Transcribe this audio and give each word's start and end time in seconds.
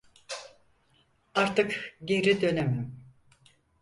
Artık 1.35 1.95
geri 2.05 2.41
dönemem. 2.41 2.93